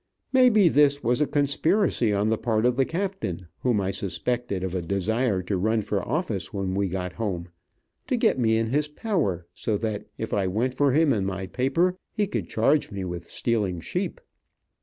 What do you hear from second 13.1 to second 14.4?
stealing sheep.